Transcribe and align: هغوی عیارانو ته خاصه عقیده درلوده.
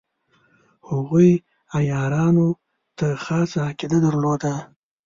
هغوی 0.89 1.31
عیارانو 1.77 2.47
ته 2.97 3.07
خاصه 3.23 3.59
عقیده 3.69 3.97
درلوده. 4.05 4.53